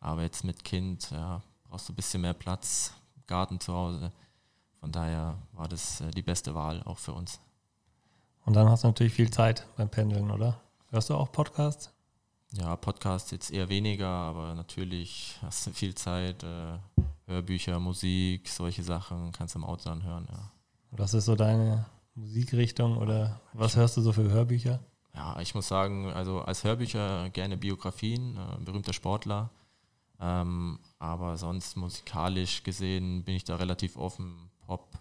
[0.00, 2.94] aber jetzt mit Kind ja, brauchst du ein bisschen mehr Platz,
[3.26, 4.10] Garten zu Hause.
[4.80, 7.38] Von daher war das äh, die beste Wahl auch für uns.
[8.46, 10.58] Und dann hast du natürlich viel Zeit beim Pendeln, oder?
[10.90, 11.90] Hörst du auch Podcasts?
[12.52, 16.42] Ja, Podcasts jetzt eher weniger, aber natürlich hast du viel Zeit.
[16.42, 16.78] Äh,
[17.26, 20.50] Hörbücher, Musik, solche Sachen kannst du im Auto anhören, ja.
[20.92, 24.80] Was ist so deine Musikrichtung oder was hörst du so für Hörbücher?
[25.14, 29.50] Ja, ich muss sagen, also als Hörbücher gerne Biografien, äh, berühmter Sportler.
[30.20, 34.50] Ähm, aber sonst musikalisch gesehen bin ich da relativ offen.
[34.66, 34.98] Pop,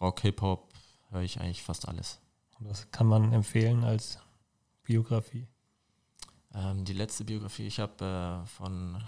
[0.00, 0.72] Rock, Hip-Hop
[1.10, 2.20] höre ich eigentlich fast alles.
[2.58, 4.18] Was kann man empfehlen als
[4.82, 5.46] Biografie?
[6.54, 9.02] Ähm, die letzte Biografie, ich habe äh, von,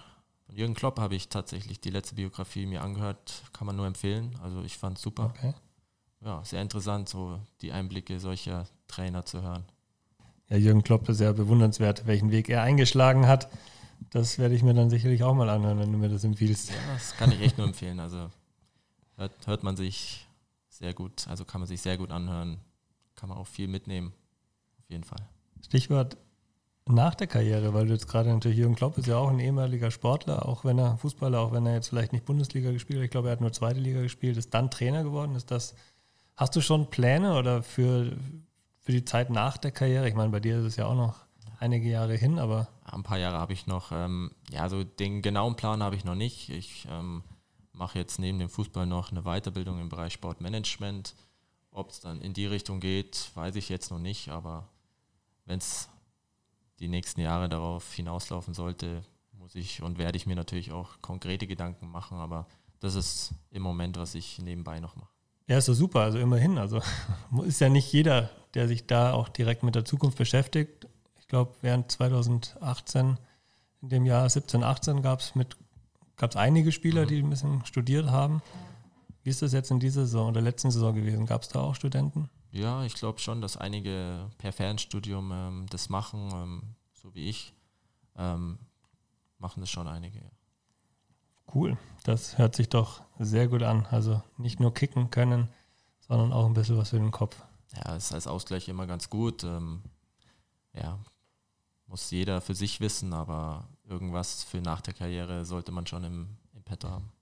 [0.47, 4.39] von Jürgen Klopp habe ich tatsächlich die letzte Biografie mir angehört, kann man nur empfehlen.
[4.43, 5.27] Also ich fand es super.
[5.27, 5.55] Okay.
[6.21, 9.65] Ja, sehr interessant, so die Einblicke solcher Trainer zu hören.
[10.49, 13.49] Ja, Jürgen Klopp ist sehr bewundernswert, welchen Weg er eingeschlagen hat.
[14.11, 16.71] Das werde ich mir dann sicherlich auch mal anhören, wenn du mir das empfiehlst.
[16.71, 18.01] Ja, das kann ich echt nur empfehlen.
[18.01, 18.31] Also
[19.17, 20.27] hört, hört man sich
[20.69, 22.59] sehr gut, also kann man sich sehr gut anhören,
[23.15, 24.13] kann man auch viel mitnehmen,
[24.79, 25.21] auf jeden Fall.
[25.65, 26.17] Stichwort
[26.87, 29.91] nach der Karriere, weil du jetzt gerade natürlich Jürgen Klopp ist ja auch ein ehemaliger
[29.91, 33.11] Sportler, auch wenn er Fußballer, auch wenn er jetzt vielleicht nicht Bundesliga gespielt hat, ich
[33.11, 35.37] glaube, er hat nur zweite Liga gespielt, ist dann Trainer geworden.
[35.37, 35.75] Ist das,
[36.37, 38.13] hast du schon Pläne oder für,
[38.83, 40.09] für die Zeit nach der Karriere?
[40.09, 41.21] Ich meine, bei dir ist es ja auch noch
[41.59, 42.69] einige Jahre hin, aber.
[42.85, 43.93] Ein paar Jahre habe ich noch.
[43.93, 46.51] Ähm, ja, so den genauen Plan habe ich noch nicht.
[46.51, 47.23] Ich ähm,
[47.73, 51.15] mache jetzt neben dem Fußball noch eine Weiterbildung im Bereich Sportmanagement.
[51.71, 54.69] Ob es dann in die Richtung geht, weiß ich jetzt noch nicht, aber
[55.47, 55.89] wenn es
[56.81, 61.47] die nächsten Jahre darauf hinauslaufen sollte, muss ich und werde ich mir natürlich auch konkrete
[61.47, 62.47] Gedanken machen, aber
[62.81, 65.09] das ist im Moment, was ich nebenbei noch mache.
[65.53, 66.57] Ja, ist doch super, also immerhin.
[66.57, 66.81] Also
[67.45, 70.87] ist ja nicht jeder, der sich da auch direkt mit der Zukunft beschäftigt.
[71.21, 73.19] Ich glaube, während 2018,
[73.83, 75.59] in dem Jahr 17, 18 gab es mit
[76.17, 78.41] gab es einige Spieler, die ein bisschen studiert haben.
[79.25, 81.27] Wie ist das jetzt in dieser Saison oder letzten Saison gewesen?
[81.27, 82.31] Gab es da auch Studenten?
[82.51, 86.63] Ja, ich glaube schon, dass einige per Fernstudium ähm, das machen, ähm,
[86.95, 87.53] so wie ich.
[88.17, 88.59] Ähm,
[89.37, 90.19] machen das schon einige.
[90.19, 90.31] Ja.
[91.55, 93.87] Cool, das hört sich doch sehr gut an.
[93.91, 95.49] Also nicht nur kicken können,
[96.01, 97.43] sondern auch ein bisschen was für den Kopf.
[97.75, 99.45] Ja, ist als Ausgleich immer ganz gut.
[99.45, 99.83] Ähm,
[100.75, 100.99] ja,
[101.87, 106.37] muss jeder für sich wissen, aber irgendwas für nach der Karriere sollte man schon im,
[106.55, 107.13] im Petto haben.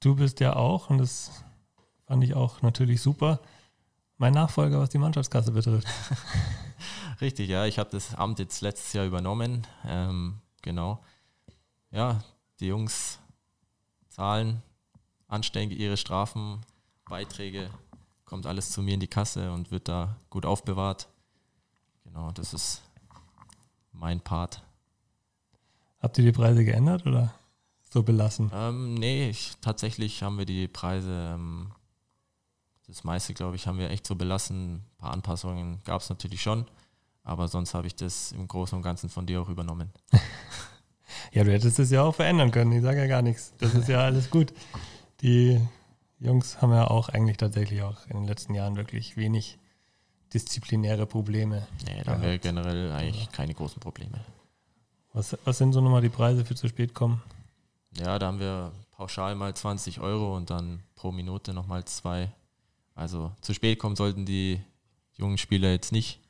[0.00, 1.44] Du bist ja auch, und das
[2.06, 3.40] fand ich auch natürlich super,
[4.16, 5.86] mein Nachfolger, was die Mannschaftskasse betrifft.
[7.20, 9.66] Richtig, ja, ich habe das Amt jetzt letztes Jahr übernommen.
[9.84, 11.02] Ähm, genau.
[11.90, 12.22] Ja,
[12.60, 13.18] die Jungs
[14.14, 14.62] zahlen
[15.26, 16.60] anständig ihre Strafen,
[17.06, 17.68] Beiträge,
[18.24, 21.08] kommt alles zu mir in die Kasse und wird da gut aufbewahrt.
[22.04, 22.82] Genau, das ist
[23.90, 24.62] mein Part.
[26.00, 27.34] Habt ihr die Preise geändert oder
[27.90, 28.52] so belassen?
[28.54, 31.72] Ähm, nee, ich, tatsächlich haben wir die Preise, ähm,
[32.86, 34.74] das meiste, glaube ich, haben wir echt so belassen.
[34.74, 36.66] Ein paar Anpassungen gab es natürlich schon,
[37.24, 39.92] aber sonst habe ich das im Großen und Ganzen von dir auch übernommen.
[41.32, 42.72] ja, du hättest es ja auch verändern können.
[42.72, 43.52] Ich sage ja gar nichts.
[43.58, 44.52] Das ist ja alles gut.
[45.20, 45.60] Die
[46.18, 49.58] Jungs haben ja auch eigentlich tatsächlich auch in den letzten Jahren wirklich wenig
[50.32, 51.66] disziplinäre Probleme.
[51.86, 54.18] Nee, da haben wir generell eigentlich keine großen Probleme.
[55.12, 57.22] Was, was sind so nochmal die Preise für zu spät kommen?
[57.96, 62.32] Ja, da haben wir pauschal mal 20 Euro und dann pro Minute nochmal zwei.
[62.94, 64.60] Also zu spät kommen sollten die
[65.12, 66.20] jungen Spieler jetzt nicht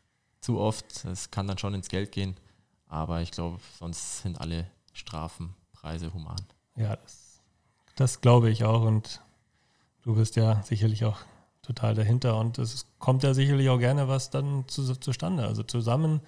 [0.41, 1.05] zu oft.
[1.07, 2.37] Es kann dann schon ins Geld gehen.
[2.87, 6.41] Aber ich glaube, sonst sind alle Strafenpreise human.
[6.77, 7.43] Ja, das,
[7.97, 8.83] das glaube ich auch.
[8.83, 9.21] Und
[10.03, 11.19] du bist ja sicherlich auch
[11.63, 12.39] total dahinter.
[12.39, 15.47] Und es kommt ja sicherlich auch gerne was dann zu, zustande.
[15.47, 16.21] Also zusammen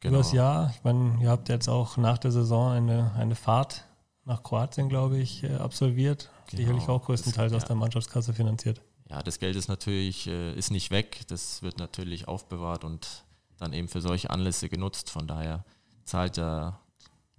[0.00, 0.14] genau.
[0.14, 0.72] über das Jahr.
[0.74, 3.84] Ich meine, ihr habt jetzt auch nach der Saison eine, eine Fahrt
[4.24, 6.30] nach Kroatien, glaube ich, äh, absolviert.
[6.50, 6.62] Genau.
[6.62, 8.80] Sicherlich auch größtenteils das, aus der Mannschaftskasse finanziert.
[9.08, 11.22] Ja, das Geld ist natürlich äh, ist nicht weg.
[11.28, 13.24] Das wird natürlich aufbewahrt und
[13.58, 15.10] dann eben für solche Anlässe genutzt.
[15.10, 15.64] Von daher
[16.04, 16.79] zahlt er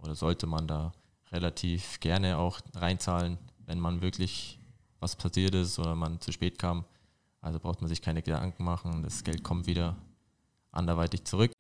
[0.02, 0.92] oder sollte man da
[1.32, 4.60] relativ gerne auch reinzahlen, wenn man wirklich
[5.00, 6.86] was passiert ist oder man zu spät kam.
[7.42, 9.02] Also braucht man sich keine Gedanken machen.
[9.04, 9.96] Das Geld kommt wieder
[10.72, 11.54] anderweitig zurück.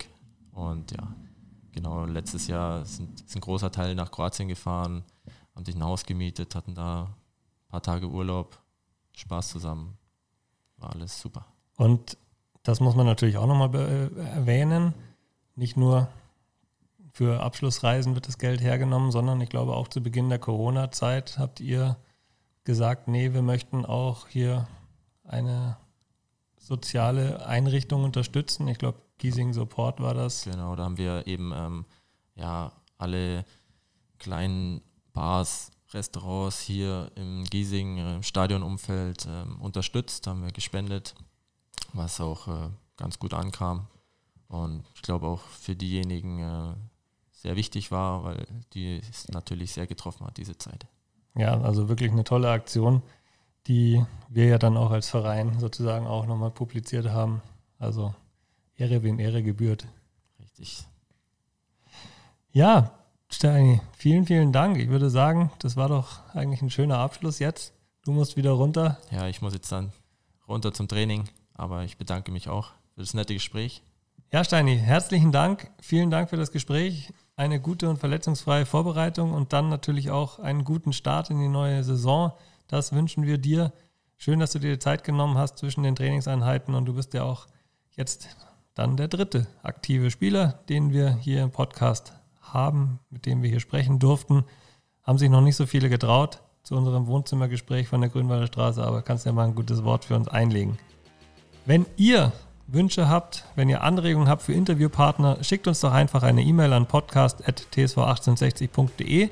[0.52, 1.16] Und ja,
[1.72, 5.04] genau, letztes Jahr sind, ist ein großer Teil nach Kroatien gefahren,
[5.56, 8.60] haben sich ein Haus gemietet, hatten da ein paar Tage Urlaub,
[9.14, 9.98] Spaß zusammen.
[10.78, 11.46] War alles super.
[11.78, 12.18] Und
[12.64, 13.74] das muss man natürlich auch nochmal
[14.18, 14.94] erwähnen.
[15.56, 16.10] Nicht nur
[17.14, 21.60] für Abschlussreisen wird das Geld hergenommen, sondern ich glaube auch zu Beginn der Corona-Zeit habt
[21.60, 21.98] ihr
[22.64, 24.68] gesagt, nee, wir möchten auch hier
[25.24, 25.78] eine
[26.58, 28.68] soziale Einrichtung unterstützen.
[28.68, 30.46] Ich glaube, Giesing Support war das.
[30.46, 31.86] Genau, da haben wir eben ähm,
[32.36, 33.46] ja alle
[34.20, 34.82] kleinen
[35.14, 41.16] Bars, Restaurants hier im Giesing äh, Stadionumfeld äh, unterstützt, haben wir gespendet,
[41.94, 43.88] was auch äh, ganz gut ankam.
[44.48, 46.74] Und ich glaube auch für diejenigen äh,
[47.42, 50.86] sehr wichtig war, weil die es natürlich sehr getroffen hat, diese Zeit.
[51.36, 53.02] Ja, also wirklich eine tolle Aktion,
[53.68, 57.42] die wir ja dann auch als Verein sozusagen auch nochmal publiziert haben.
[57.80, 58.14] Also
[58.76, 59.88] Ehre, wem Ehre gebührt.
[60.40, 60.86] Richtig.
[62.52, 62.92] Ja,
[63.30, 64.78] Steini, vielen, vielen Dank.
[64.78, 67.74] Ich würde sagen, das war doch eigentlich ein schöner Abschluss jetzt.
[68.04, 69.00] Du musst wieder runter.
[69.10, 69.94] Ja, ich muss jetzt dann
[70.48, 73.82] runter zum Training, aber ich bedanke mich auch für das nette Gespräch.
[74.32, 75.72] Ja, Steini, herzlichen Dank.
[75.82, 80.64] Vielen Dank für das Gespräch eine gute und verletzungsfreie Vorbereitung und dann natürlich auch einen
[80.64, 82.34] guten Start in die neue Saison.
[82.68, 83.74] Das wünschen wir dir.
[84.16, 87.48] Schön, dass du dir Zeit genommen hast zwischen den Trainingseinheiten und du bist ja auch
[87.98, 88.28] jetzt
[88.76, 93.60] dann der dritte aktive Spieler, den wir hier im Podcast haben, mit dem wir hier
[93.60, 94.44] sprechen durften.
[95.02, 99.02] Haben sich noch nicht so viele getraut zu unserem Wohnzimmergespräch von der Grünwalder Straße, aber
[99.02, 100.78] kannst ja mal ein gutes Wort für uns einlegen.
[101.66, 102.34] Wenn ihr
[102.74, 106.86] Wünsche habt, wenn ihr Anregungen habt für Interviewpartner, schickt uns doch einfach eine E-Mail an
[106.86, 109.30] podcast.tsv1860.de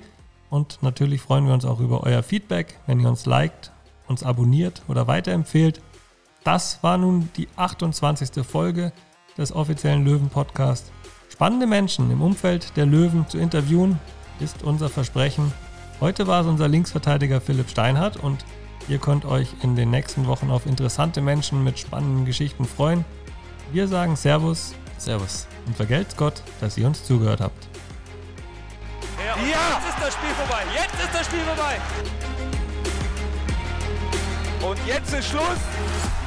[0.50, 3.72] und natürlich freuen wir uns auch über euer Feedback, wenn ihr uns liked,
[4.08, 5.80] uns abonniert oder weiterempfehlt.
[6.44, 8.46] Das war nun die 28.
[8.46, 8.92] Folge
[9.38, 10.92] des offiziellen Löwen-Podcasts.
[11.30, 14.02] Spannende Menschen im Umfeld der Löwen zu interviewen,
[14.42, 15.54] ist unser Versprechen.
[16.02, 18.44] Heute war es unser Linksverteidiger Philipp Steinhardt und
[18.90, 23.06] ihr könnt euch in den nächsten Wochen auf interessante Menschen mit spannenden Geschichten freuen.
[23.72, 24.74] Wir sagen Servus.
[24.98, 25.48] Servus.
[25.68, 27.68] Und vergelt's Gott, dass ihr uns zugehört habt.
[29.18, 30.64] Ja, ja, jetzt ist das Spiel vorbei.
[30.74, 31.78] Jetzt ist das Spiel vorbei.
[34.68, 35.60] Und jetzt ist Schluss.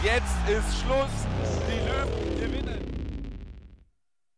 [0.03, 1.11] Jetzt ist Schluss.
[1.69, 2.22] Die Löwen.